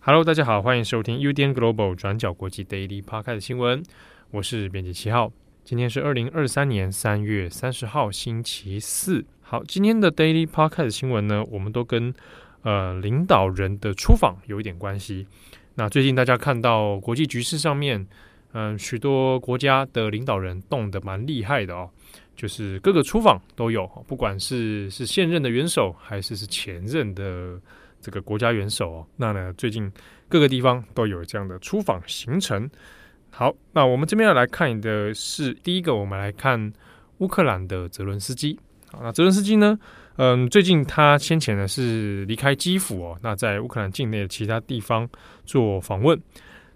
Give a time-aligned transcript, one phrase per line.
[0.00, 3.82] Hello，大家好，欢迎收听 UDN Global 转角国际 Daily Podcast 新闻，
[4.32, 5.32] 我是编辑七号。
[5.64, 9.24] 今天是二零二三年三月三十号，星期四。
[9.46, 12.14] 好，今天的 Daily Podcast 新闻呢，我们都跟
[12.62, 15.26] 呃领导人的出访有一点关系。
[15.74, 18.06] 那最近大家看到国际局势上面，
[18.52, 21.90] 嗯、许多国家的领导人动得蛮厉害的哦，
[22.34, 27.60] 就是各个出访都有，不管是是现任的元首，还是是前任的
[28.00, 29.06] 这个国家元首哦。
[29.18, 29.92] 那呢，最近
[30.26, 32.68] 各个地方都有这样的出访行程。
[33.28, 36.72] 好，那我们这边要来看的是第一个，我们来看
[37.18, 38.58] 乌克兰的泽伦斯基。
[39.02, 39.78] 那泽伦斯基呢？
[40.16, 45.08] 嗯，最近他先前呢是离开基辅哦，那在乌克兰境内的其他地方
[45.44, 46.20] 做访问。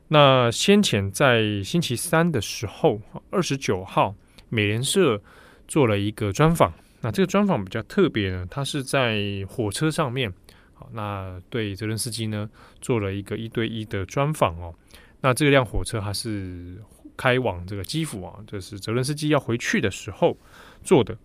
[0.08, 4.14] 那先前在星期三的时候，二十九号，
[4.48, 5.20] 美联社
[5.68, 6.72] 做了一个专访。
[7.00, 10.32] 那这个专访比较特别呢，他是在火车上面，
[10.74, 14.74] 好，那对泽伦斯基呢做了一个一对一的专访哦。
[15.20, 16.76] 那这辆火车它是
[17.16, 20.36] 开往这个基辅啊，就是泽伦斯基要回去的时候
[20.82, 21.16] 做的。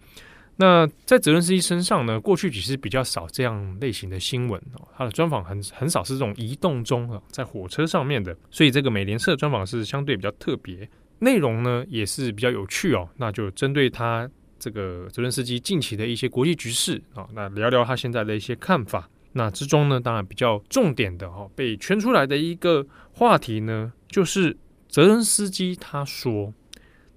[0.56, 10.88] 那在泽伦斯基身上呢，过去其实比较少这样类型的新闻哦，他的专访很很少是这种移动中啊，在火车上面的，所以这个美联社专访是相对比较特别，
[11.20, 13.10] 内容呢也是比较有趣哦。
[13.18, 19.10] 那就针对他这个泽伦斯基近期的一些国际局势啊，那聊聊他现在的一些看法。
[19.32, 24.56] 那之中呢，当然比较重点的哈，被圈出来的一个话题呢，就是
[24.88, 26.54] 泽伦斯基他说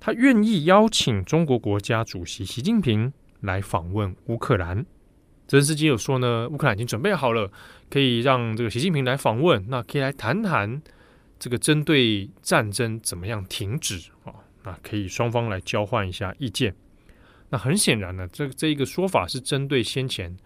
[0.01, 3.13] 他愿意邀请中国国家主席习近平。
[3.47, 4.85] 来访问乌克兰，
[5.47, 7.51] 泽连斯基有说呢，乌克兰已经准备好了，
[7.89, 10.83] 可以让这个习近平来访问，那可以来谈谈
[11.39, 14.35] 这个针对战争怎么样停止啊？
[14.65, 16.75] 那可以双方来交换一下意见。
[17.51, 20.37] 那很显然呢，这个这一个说法是针对先前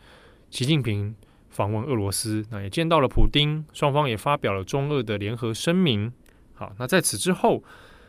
[0.51, 1.15] 习近平
[1.49, 6.13] 访问俄罗斯，那也见到了普丁，双方也发表了中俄的联合声明。
[6.53, 7.65] 好，那在此之后，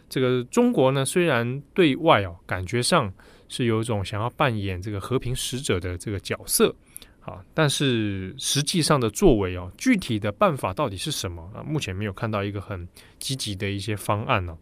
[0.10, 3.14] 这个中国呢，虽然对外哦感觉上。
[3.52, 6.74] 是有一种想要扮演这个和平使者的这个角色，
[7.20, 11.62] 啊，但是实际上的作为哦，具体的办法到底是什么啊？
[11.62, 12.88] 目前没有看到一个很
[13.20, 14.58] 积极的一些方案呢。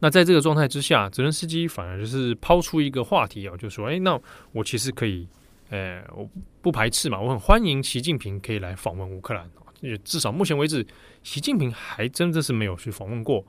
[0.00, 5.28] 那在这个状态之下，泽伦斯基反而就是抛出一个话题啊，就说：“哎，那我其实可以，
[5.70, 6.28] 呃，我
[6.60, 9.48] 不排斥嘛，我很欢迎习近平可以来访问乌克兰。
[9.80, 10.84] 也至少目前为止，
[11.22, 13.46] 习近平还真的是没有去访问过。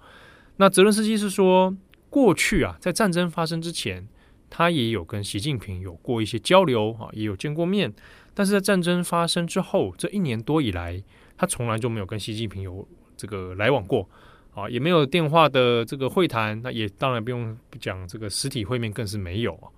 [0.57, 1.75] 那泽伦斯基是说，
[2.11, 4.07] 过去啊，在战争发生之前。
[4.49, 7.93] 他也有跟习近平有过一些交流啊，也有见过面，
[8.33, 11.01] 但是在战争发生之后这一年多以来，
[11.37, 14.09] 他从来就没有跟习近平有这个来往过
[14.53, 19.69] 啊，也没有电话的这个会谈，那也当然不用讲这个实体会面更是没有啊。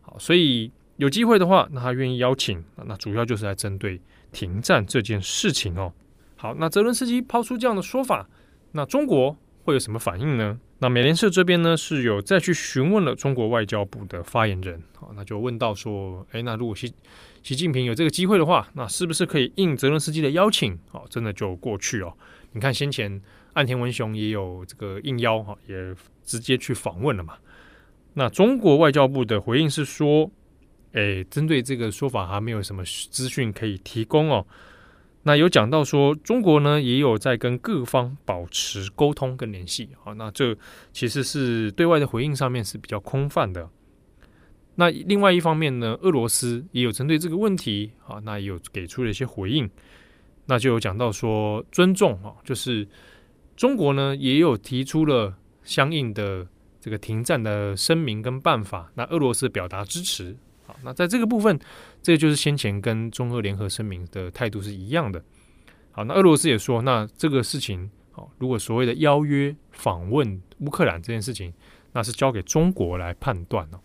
[0.00, 4.00] 好，所以有机会的话，那他愿意邀请，那主要就是来针对
[4.30, 5.92] 停战这件事情哦。
[6.36, 8.28] 好，那泽伦斯基抛出这样的说法，
[8.72, 10.58] 那中国会有什么反应呢？
[10.78, 16.92] 那美联社这边呢，是有再去询问了中国外交部的发言人，好，那就问到说，诶，那如果习
[17.42, 22.12] 习近平有这个机会的话，那是不是可以应泽伦斯基的邀请，好，真的就过去哦？
[22.52, 25.94] 你看先前岸田文雄也有这个应邀，哈，也
[26.24, 27.34] 直接去访问了嘛。
[28.14, 30.28] 那中国外交部的回应是说，
[30.92, 34.44] 诶，针对这个说法还没有什么资讯可以提供哦。
[35.24, 40.56] 那有讲到说，中国呢也有在跟各方保持沟通跟联系，好，那这
[40.92, 43.68] 其实是对外的回应上面是比较空泛的。
[44.74, 49.70] 那另外一方面呢，俄罗斯也有针对这个问题，好，那也有给出了一些回应。
[50.46, 52.88] 那就有讲到说，尊重啊，就是
[53.54, 55.32] 中国呢也有提出了
[55.62, 56.44] 相应的
[56.80, 60.36] 这个停战的声明跟办法，那俄罗斯表达支持。
[60.82, 61.58] 那在这个部分，
[62.02, 65.22] 这就是先前跟中俄联合声明的态度是一样的。
[65.92, 71.52] 好，那俄罗斯也说，那这个事情，好，如果所谓的邀约访问乌克兰这件事情，
[71.92, 73.80] 那是交给中国来判断了。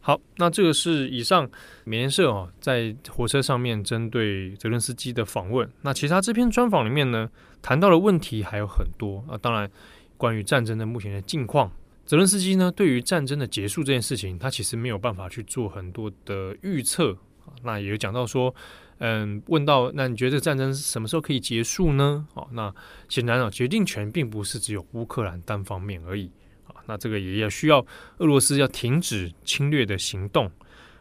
[0.00, 1.48] 好，那这个是以上
[1.84, 5.66] 美联社哦，在火车上面针对泽伦斯基的访问。
[5.80, 7.30] 那其他这篇专访里面呢，
[7.62, 9.70] 谈到的问题还有很多啊，当然
[10.16, 11.70] 关于战争的目前的境况。
[12.04, 17.16] 泽伦斯基呢，对于战争的结束这件事情，他其实没有办法去做很多的预测。
[17.62, 18.54] 那也有讲到说，
[18.98, 22.26] 嗯，问到那你觉得战争什么时候可以结束呢？
[22.34, 22.74] 好，那
[23.08, 26.30] 显然啊，决定权并不是只有乌克兰单方面而已。
[26.66, 27.84] 啊，那这个也要需要
[28.18, 30.50] 俄罗斯要停止侵略的行动。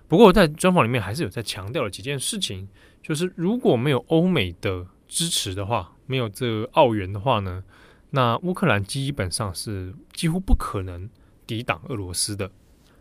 [0.07, 2.67] 不过在专访里面还是有在强调了几件事情，
[3.01, 7.63] 就是如果没有欧美的支持的话，没有这个奥援的话呢，
[8.09, 11.09] 那乌克兰基本上是几乎不可能
[11.47, 12.51] 抵挡俄罗斯的。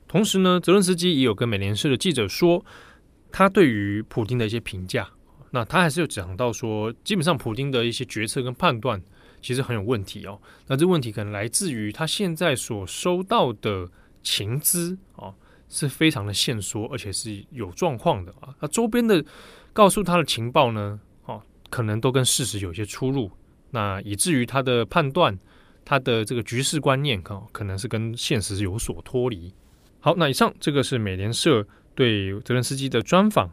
[0.06, 2.64] 同时呢，泽伦斯基也有跟美联社的记者说，
[3.32, 5.08] 他对于普京的一些评价，
[5.50, 9.00] 那他还是有讲到说，基本上普京的一些决策跟判断
[9.40, 10.40] 其实很有问题哦。
[10.66, 13.88] 那这问题可能来自于他现在所收到的
[14.22, 15.32] 情资啊，
[15.68, 18.54] 是非常的线索，而且是有状况的啊。
[18.60, 19.24] 那周边的
[19.72, 23.30] 告诉他的情报呢，哦，可能都跟事实有些出入，
[23.70, 25.38] 那以至于他的判断，
[25.84, 29.52] 他的这个局势观念，可可能是跟现实有所脱离。
[30.00, 31.66] 好，那以上这个是美联社
[32.00, 33.50] 对泽伦斯基的专访。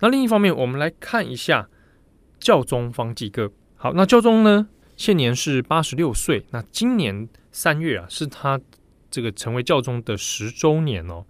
[0.00, 1.68] 那另一方面，我们来看一下
[2.40, 3.52] 教宗方济各。
[3.76, 4.66] 好，那教宗呢，
[4.96, 6.44] 现年是八十六岁。
[6.50, 8.60] 那今年三月啊，是他
[9.08, 11.24] 这个成为教宗的十周年哦。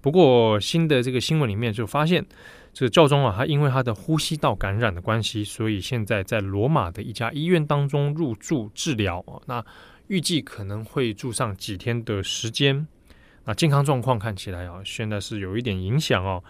[0.00, 2.26] 不过新的这个新闻里面就发现，
[2.72, 9.40] 这个教宗啊，他因为他的呼吸道感染的关系，所以现在在罗马的一家医院当中入住治疗哦。
[9.46, 9.64] 那
[10.08, 12.88] 预计可能会住上几天的时间。
[13.50, 16.42] 啊健康状况看起来啊，现在是有一点影响哦。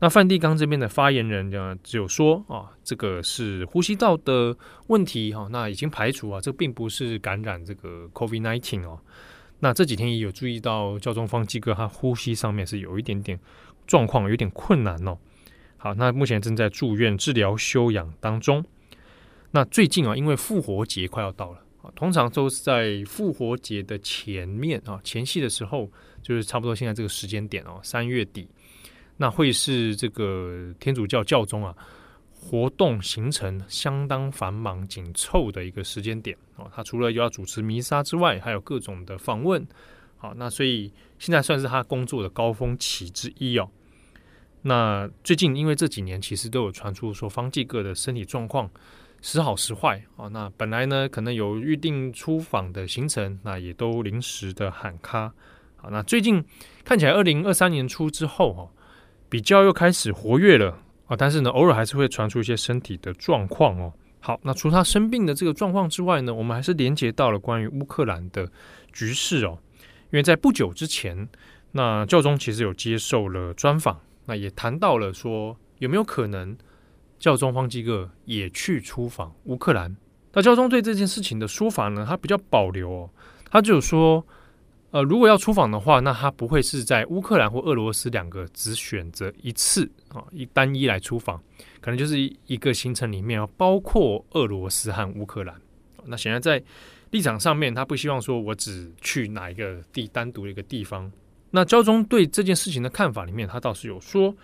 [0.00, 4.54] 那梵蒂冈这边的发言人呢，只有说啊，这个是呼吸道的
[4.88, 9.00] 问题哈，那已经排除啊，这并不是感染这个 COVID-19 哦。
[9.60, 13.40] 那这几天也有注意到教宗方济各他呼吸上面是有一点点
[13.86, 15.16] 状况，有点困难哦。
[15.78, 18.62] 好，那目前正在住院治疗休养当中。
[19.52, 21.60] 那最近啊，因为复活节快要到了。
[21.94, 25.90] 通常都是在复活节的前面啊，前夕的时候，
[26.22, 28.48] 就是差不多现在这个时间点哦，三月底，
[29.16, 31.74] 那会是这个天主教教宗啊
[32.30, 36.70] 活动行程相当繁忙紧凑的一个时间点哦。
[36.74, 39.66] 他除了要主持弥撒之外，还有各种的访问，
[40.18, 43.68] 好，那所以现在算是他工作的高峰期之一哦。
[44.62, 48.70] 那最近因为这几年其实都有传出说方济各的身体状况。
[49.22, 55.32] 时好时坏啊，那本来呢可能有预定出访的行程，那也都临时的喊卡。
[55.76, 56.44] 好，那最近
[56.84, 58.68] 看起来二零二三年初之后哈，
[59.28, 60.76] 比较又开始活跃了
[61.06, 63.92] 啊，但是呢偶尔还是会传出一些身体的状况哦。
[64.18, 68.50] 好，那除他生病的这个状况之外呢，我们还是连接到了关于乌克兰的
[68.92, 69.56] 局势哦，
[70.10, 71.28] 因为在不久之前，
[71.70, 76.56] 那教宗其实有接受了专访，那也谈到了说有没有可能。
[77.22, 79.96] 教宗方济各也去出访乌克兰，
[80.32, 83.10] 那教宗对这件事情的说法呢，他比较保留哦，
[83.48, 84.26] 他就说，
[84.90, 91.40] 呃，如果要出访的话，那他不会是在乌克兰或俄罗斯两个只选择一次啊，一单一来出访，
[91.80, 95.54] 可能就是一个行程里面要包括俄罗斯和乌克兰。
[96.06, 96.60] 那显然在
[97.12, 101.08] 立场上面，他不希望说我只去哪一个地单独的一个地方。
[101.52, 104.34] 那教宗对这件事情的看法里面，他倒是有说。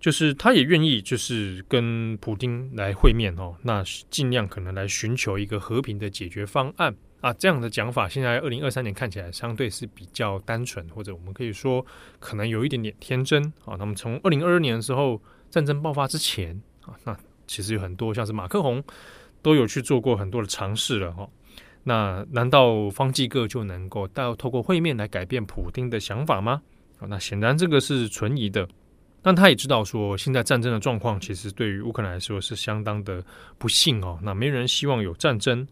[0.00, 7.32] 就是他也愿意，就是跟普丁来会面哦，那尽量可能来寻求一个和平的解决方案啊。
[7.32, 11.84] 这样的讲法，现在二零二三年看起来相对是比较单纯，或者我们可以说
[12.20, 13.74] 可能有一点点天真啊。
[13.76, 17.18] 那么从二零二二年的时候战争爆发之前啊，那
[17.48, 18.82] 其实有很多像是马克宏
[19.42, 21.28] 都有去做过很多的尝试了哈。
[21.82, 26.62] 那难道方济各就能够到透过会面来改变普丁的想法吗？
[26.98, 28.68] 啊，那显然这个是存疑的。
[29.28, 33.22] 但他也知道说，现在战争的状况其实对于乌克兰来说是相当的
[33.58, 34.18] 不幸哦。
[34.22, 35.68] 那没人希望有战争。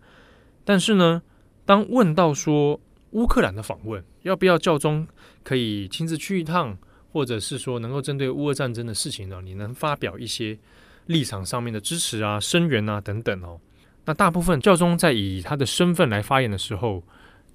[0.63, 1.23] 但是呢，
[1.65, 2.79] 当问到说
[3.13, 5.09] 乌克兰的访问要不要教宗
[5.43, 6.77] 可以亲自去一趟，
[7.11, 10.59] 或者是说能够针对乌俄战争的事情呢，你能发表一些
[11.07, 13.59] 立场上面的支持啊、声援啊等等哦。
[14.05, 17.03] 那大部分教宗在以他的身份来发言的时候，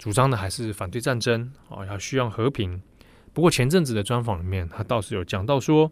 [0.00, 2.82] 主张的还是反对战争啊，要需要和平。
[3.32, 5.90] 不过前阵子的专访里面，他倒是有讲到说，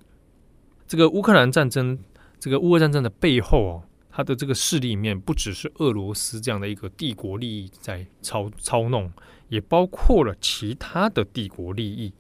[0.87, 1.99] 这个乌克兰战争，
[2.39, 9.11] 这个乌俄战争的背后哦，他的这个势力里面不只是俄罗斯这样的一个帝国利益在操操弄，
[9.49, 12.13] 也包括了其他的帝国利益。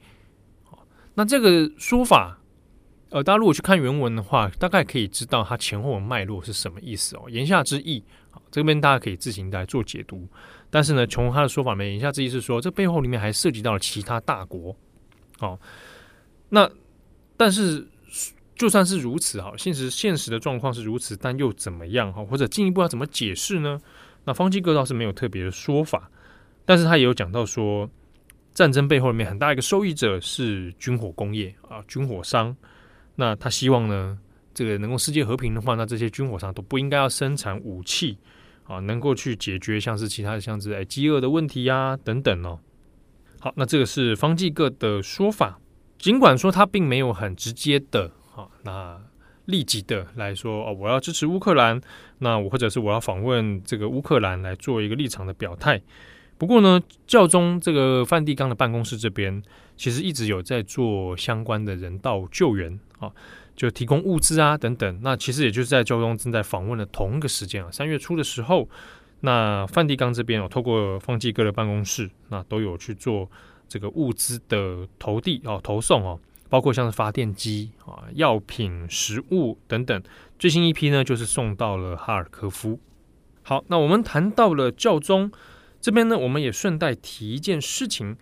[1.14, 2.40] 那这个说法，
[3.10, 7.24] 呃，大家如果去看原文的话，大概可以知道它前后的脉络是什么意思哦。
[7.28, 8.02] 言下之意，
[8.50, 10.26] 这边大家可以自行来做解读。
[10.70, 14.74] 但是呢，从他的说法里面，言下之意是说，这背后里面还涉及到了其他大国。
[15.40, 15.58] 好，
[16.50, 16.70] 那
[17.34, 17.88] 但是
[18.54, 22.22] 就算是如此哈，现实现实的状况是如此，但又怎么样哈？
[22.22, 23.80] 或者进一步要怎么解释呢？
[24.26, 26.10] 那方济各倒是没有特别的说法，
[26.66, 27.88] 但是他也有讲到说，
[28.52, 32.54] 战争背后里面很大一个受益者是军火工业啊，军火商。
[33.16, 34.18] 那他希望呢，
[34.52, 38.18] 这个能够世界和平的话，那这些军火商都不应该要生产武器
[38.64, 42.60] 啊，能够去解决像是其他的像是哎饥饿的问题呀、等等哦。
[43.40, 45.58] 好，那这个是方济各的说法。
[45.98, 49.00] 尽管说他并没有很直接的啊，那
[49.46, 51.80] 立即的来说哦，我要支持乌克兰，
[52.18, 55.80] 那我或者是我要访问这个乌克兰来做一个立场的表态。
[56.38, 59.42] 不过呢，教宗这个梵蒂冈的办公室这边
[59.76, 63.10] 其实一直有在做相关的人道救援啊，
[63.56, 65.00] 就提供物资啊等等。
[65.02, 68.68] 那其实也就是在教宗正在访问的同一个时间啊，三月初的时候，
[69.20, 73.30] 那梵蒂冈这边哦，透过方济各的办公室，那都有去做
[73.68, 80.02] 这个物资的投递哦、投送哦，包括像是发电机啊、药品、食物等等。
[80.38, 82.80] 最新一批呢，就是送到了哈尔科夫。
[83.42, 85.30] 好，那我们谈到了教宗。
[85.80, 88.16] 这边呢，我们也顺带提一件事情，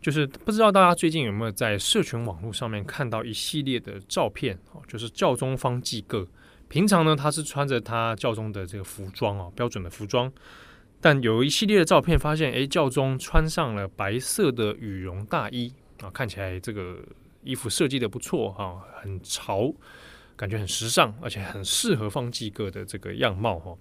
[0.00, 6.26] 就是不知道大家最近有没有在社群网络上面看到一系列的照片哦，就是教宗方济各。
[6.74, 10.32] 平常呢，他是穿着他教宗的这个服装哦，标准的服装。
[11.00, 16.98] 但有一系列的照片发现，诶，教宗穿上了白色的羽绒大衣啊，看起来这个
[17.44, 19.72] 衣服设计的不错哈，很潮，
[20.34, 23.78] 感觉很时尚，而且很适合方济各的这个样貌哈。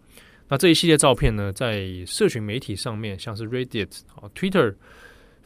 [0.50, 4.76] 那这一系列照片呢，在社群媒体上面，像是 Reddit 啊、Twitter、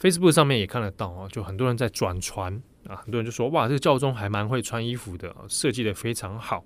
[0.01, 6.65] Facebook 上面也看得到啊，就很多人在转传啊，很多人就说哇，这个教宗还蛮会穿衣服的，设计的非常好。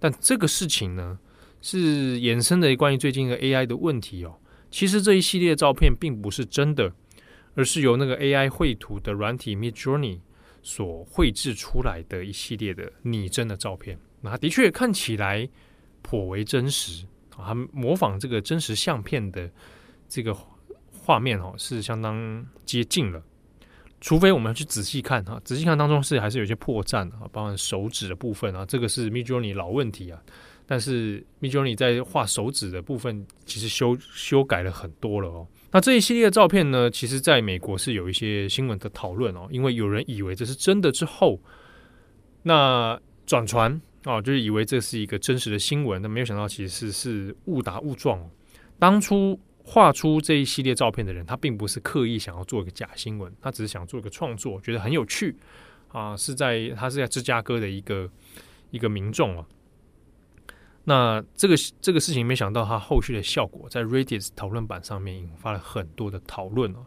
[0.00, 1.18] 但这个事情呢，
[1.60, 4.34] 是衍生的关于最近的 AI 的问题哦。
[4.70, 6.92] 其实这一系列照片并不是真的，
[7.54, 10.20] 而是由那个 AI 绘图的软体 Midjourney
[10.62, 13.98] 所绘制出来的一系列的拟真的照片。
[14.22, 15.48] 那的确看起来
[16.02, 17.06] 颇为真实。
[17.30, 19.50] 它模仿这个真实相片的
[20.08, 20.36] 这个
[20.92, 23.22] 画面哦，是相当接近了。
[24.00, 30.20] 除非我们去仔细看哈，仔细看当中是还是有些破绽啊，包括手指的部分啊，这个是 Midjourney 老问题啊。
[30.66, 35.46] 但是 Midjourney 在画手指的部分其实修修改了很多了哦。
[35.72, 41.40] 那这一系列的照片呢，其实在美国是有一些新闻的讨论哦，因为有人以为这是真的之后，
[42.42, 43.80] 那转传。
[44.06, 48.18] 哦，就是以为这是一个真实的新闻，但没有想到其实是误打误撞。
[48.78, 49.38] 当初
[49.70, 55.36] 画出这一系列照片的人，他并不是刻意想要做一个假新闻，他只是想做一个创作，觉得很有趣
[55.88, 56.16] 啊。
[56.16, 58.10] 是在他是在芝加哥的一个
[58.70, 59.46] 一个民众啊。
[60.84, 66.80] 那这个这个事情，没想到他后续的效果在 Reddit 讨论版上面引发了很多的讨论啊。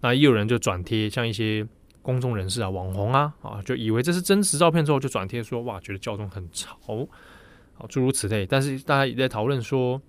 [0.00, 1.66] 那也有人就转贴，像一些。
[2.00, 6.78] 公众人士啊，网红啊，啊，就以为这是真实照片之后，就转贴说哇，觉得教宗很潮，
[7.76, 8.46] 啊，诸如此类。
[8.46, 10.00] 但是大家也在讨论说，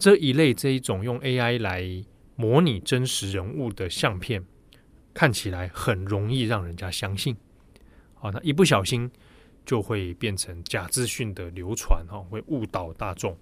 [0.00, 1.84] 这一类这一种用 AI 来
[2.34, 4.42] 模拟真实人物的相片，
[5.14, 7.36] 看起来很容易让人家相信，
[8.14, 9.08] 好，那一不小心
[9.64, 13.38] 就会变成假资讯的流传，哈，会误导大众。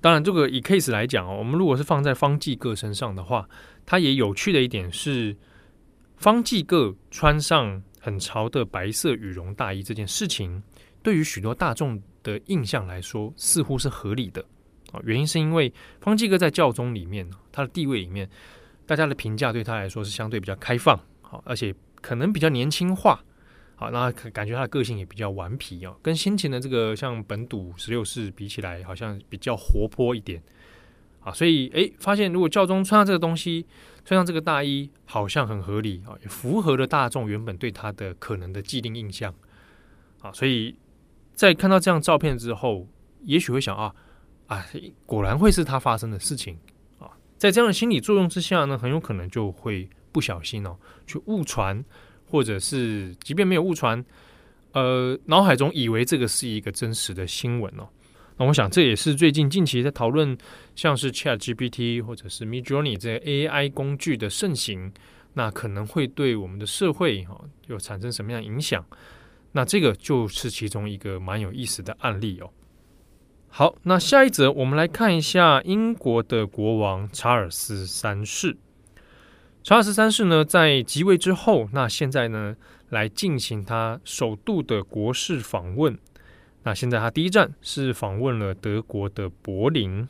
[0.00, 3.48] 当然，这个以 case 来讲哦，我们如果是放在方济各身上的话，
[3.86, 5.36] 它也有趣的一点是。
[6.18, 10.62] 方济各穿上很潮的白色羽绒大衣这件事情，
[11.02, 14.44] 对于许多大众的印象来说，似乎是合理的
[14.92, 15.00] 啊。
[15.04, 18.28] 原因是因为方济哥在教宗里面，他的地位里面，
[18.86, 23.22] 大家的评价对他来说是相对比较开放，好，而且可能比较年轻化，
[23.74, 30.42] 好，那感觉他的个性也比较顽皮哦，跟先前的这个像本笃十六世比起来，好像比较活泼一点。
[31.24, 33.64] 啊，所以诶，发现如果教宗穿上这个东西，
[34.04, 39.32] 穿上这个大衣，好像很合理啊，也符合了大众原本对他的可能的既定印象
[40.20, 40.32] 啊。
[40.32, 40.74] 所以
[41.32, 42.88] 在看到这样照片之后，
[43.22, 43.94] 也许会想啊
[44.52, 44.66] 啊，
[45.06, 46.58] 果然会是他发生的事情
[46.98, 47.08] 啊。
[47.38, 51.82] 在这样的心理作用之下呢，很有可能就会不小心哦，去误传，
[52.26, 54.04] 或者是即便没有误传，
[54.72, 57.88] 呃，脑海中以为这个是一个真实的新闻哦。
[58.36, 60.36] 那我想，这也是最近近期在讨论，
[60.74, 64.92] 像是 ChatGPT 或者是 Midjourney 这些 AI 工具的盛行，
[65.34, 68.84] 那可能会对我们的社会哈有产生什么样的影响？
[69.52, 72.50] 那这个就是其中一个蛮有意思的案例哦。
[73.54, 78.56] 好，那下一则我们来看一下英国的国王查尔斯三世。
[79.62, 82.56] 查尔斯三世呢，在即位之后，那现在呢，
[82.88, 85.98] 来进行他首度的国事访问。
[86.62, 90.08] 那现在他第一站是访问了德国的柏林，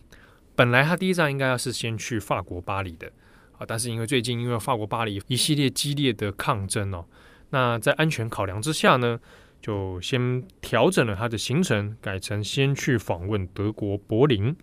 [0.55, 3.11] 本来他第一站应该要是先去法国巴黎的
[3.59, 7.05] 啊，但是因为最近因为法国巴黎一系列激烈的抗争哦，
[7.51, 9.19] 那在安全考量之下呢，
[9.63, 14.55] 就先调整了他的行程，改成先去访问德国柏林。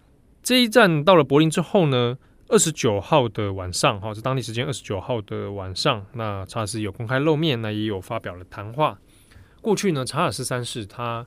[0.43, 2.17] 这一站到了柏林之后呢，
[2.49, 8.99] 二十九号的晚上哈，是当地时间二十九号的晚上，那查尔斯有公开露面，那也有发表了谈话。
[9.61, 11.25] 过去呢，查尔斯三世他。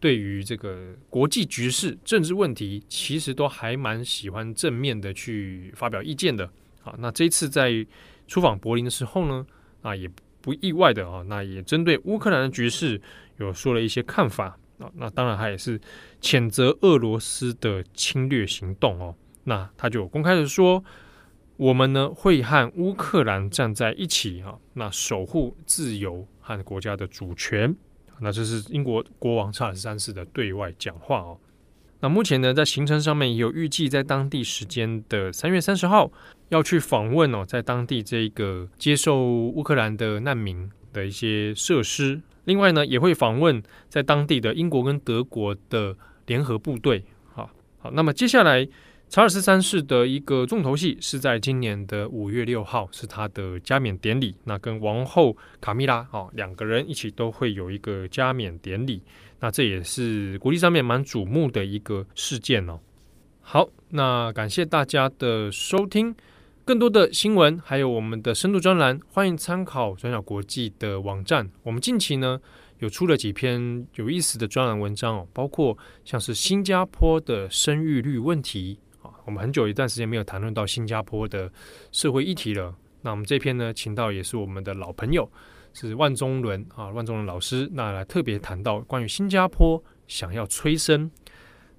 [0.00, 6.48] 对于这个国际局势、政治问题，其实都还蛮喜欢正面的去发表意见的。
[6.80, 7.84] 好，那这一次在
[8.28, 9.44] 出访柏林的时候呢，
[9.82, 10.08] 啊，也
[10.48, 12.98] 不意外的啊，那也针对乌克兰的局势
[13.36, 14.90] 有说了一些看法啊。
[14.94, 15.78] 那当然，他也是
[16.22, 19.14] 谴责俄罗斯的侵略行动哦。
[19.44, 20.82] 那他就公开的说，
[21.58, 27.76] 我们呢会和乌克兰站在一起哈，那守护自由和国家的主权。
[28.18, 31.38] 那这是英国国王查尔斯三世的对外讲话哦。
[32.00, 36.10] 那目前呢，在行程上面也有预计在当地时间的三月三十号
[36.48, 42.20] 要去访问哦，在当地这个接受乌克兰的难民的一些设施。
[42.44, 47.04] 另外呢，也会访问在当地的英国跟德国的联合部队。
[47.34, 48.68] 好，好，那么接下来。
[49.10, 54.36] 查尔斯三世的一个重头戏是在今年的五月六号，是他的加冕典礼。
[54.44, 59.02] 那跟王后卡米拉哦，两个人一起都会有一个加冕典礼。
[59.40, 62.80] 那这也是国际上面蛮瞩目的一个事件哦。
[63.40, 66.14] 好，那感谢大家的收听。
[66.66, 71.50] 更多的新闻还有我们的深度专栏，欢迎参考转角国际的网站。
[71.62, 72.38] 我们近期呢
[72.80, 78.78] 有出了几篇有意思的专栏文章哦，包括像是新加坡的生育率问题。
[79.28, 81.52] 我们很久一段时间没有谈论到新加坡的
[81.92, 82.74] 社会议题了。
[83.02, 85.30] 那我们这篇呢，请到也是我们的老朋友，
[85.74, 91.10] 是万中伦啊，万中伦老师，那来特别谈到关于新加坡想要催生，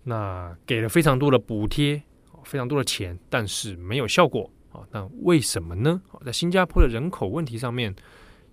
[0.03, 1.99] 那给了非常多的补贴，
[2.43, 4.81] 非常多的钱，但是没有效果啊。
[4.91, 5.99] 那为什么呢？
[6.23, 7.95] 在新加坡的人口问题上面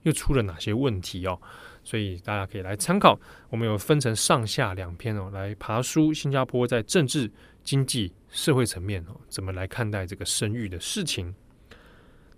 [0.04, 1.38] 又出了哪些问题哦？
[1.84, 3.20] 所以大家可以来参考。
[3.50, 7.30] 我们有分成上下两篇哦，来爬梳新加坡在政治、
[7.62, 8.10] 经济。
[8.37, 11.35] 社会层面哦，怎么来看待这个生育的事情？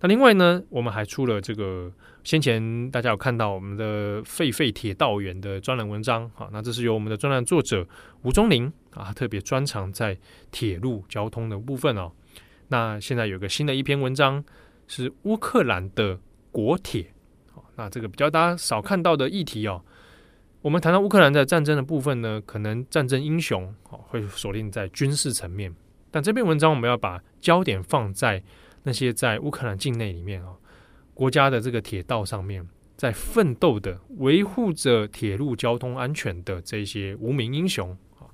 [0.01, 7.85] 那另外呢，我们还出了这个先前大家有看到我们的废废铁道员的专栏文章啊，那这是由我们的专栏作者
[8.23, 10.17] 吴宗林啊，特别专长在
[10.53, 12.13] 铁路交通的部分哦。
[12.69, 14.45] 那现在有个新的一篇文章
[14.87, 16.21] 是乌克兰的
[16.53, 17.13] 国铁，
[17.75, 19.85] 那这个比较大家少看到的议题哦。
[20.63, 25.75] 我们谈到乌克兰在战争的部分呢，可能战争英雄哦会锁定在军事层面。
[26.11, 28.43] 但这篇文章，我们要把焦点放在
[28.83, 30.55] 那些在乌克兰境内里面啊，
[31.15, 32.67] 国家的这个铁道上面，
[32.97, 38.27] 在奋斗的维护着铁路交通安全的这些无名英雄啊，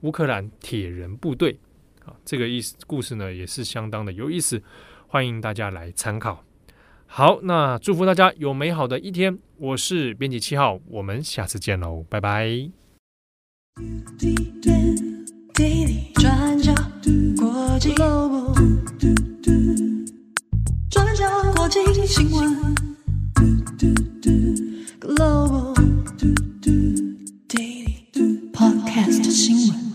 [0.00, 1.58] 乌克兰铁人部队
[2.04, 4.62] 啊，这个意思故事呢也是相当的有意思，
[5.06, 6.44] 欢迎大家来参考。
[7.06, 9.38] 好，那祝福大家有美好的一天。
[9.58, 12.70] 我是编辑七号，我们下次见喽，拜拜。
[17.82, 18.54] Global
[20.88, 22.76] 转角国际新闻。
[25.00, 25.74] Global
[27.48, 29.91] Daily Podcast 新闻。